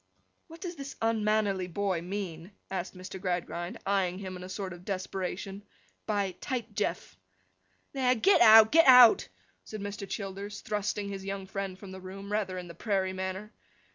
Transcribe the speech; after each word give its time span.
'What 0.47 0.61
does 0.61 0.77
this 0.77 0.95
unmannerly 0.99 1.67
boy 1.67 2.01
mean,' 2.01 2.53
asked 2.71 2.97
Mr. 2.97 3.21
Gradgrind, 3.21 3.77
eyeing 3.85 4.17
him 4.17 4.35
in 4.35 4.43
a 4.43 4.49
sort 4.49 4.73
of 4.73 4.83
desperation, 4.83 5.61
'by 6.07 6.31
Tight 6.41 6.73
Jeff?' 6.73 7.19
'There! 7.93 8.15
Get 8.15 8.41
out, 8.41 8.71
get 8.71 8.87
out!' 8.87 9.27
said 9.63 9.79
Mr. 9.81 10.09
Childers, 10.09 10.61
thrusting 10.61 11.09
his 11.09 11.23
young 11.23 11.45
friend 11.45 11.77
from 11.77 11.91
the 11.91 12.01
room, 12.01 12.31
rather 12.31 12.57
in 12.57 12.67
the 12.67 12.73
prairie 12.73 13.13
manner. 13.13 13.53